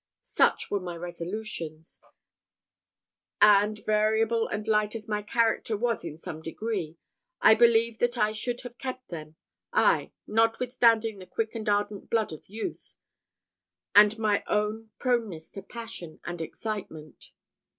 Such 0.23 0.71
were 0.71 0.79
my 0.79 0.95
resolutions; 0.97 2.01
and, 3.39 3.85
variable 3.85 4.47
and 4.47 4.67
light 4.67 4.95
as 4.95 5.07
my 5.07 5.21
character 5.21 5.77
was 5.77 6.03
in 6.03 6.17
some 6.17 6.41
degree, 6.41 6.97
I 7.39 7.53
believe 7.53 7.99
that 7.99 8.17
I 8.17 8.31
should 8.31 8.61
have 8.61 8.79
kept 8.79 9.09
them 9.09 9.35
ay! 9.73 10.11
notwithstanding 10.25 11.19
the 11.19 11.27
quick 11.27 11.53
and 11.53 11.69
ardent 11.69 12.09
blood 12.09 12.33
of 12.33 12.47
youth, 12.49 12.95
and 13.93 14.17
my 14.17 14.43
own 14.47 14.89
proneness 14.97 15.51
to 15.51 15.61
passion 15.61 16.19
and 16.23 16.41
excitement. 16.41 17.29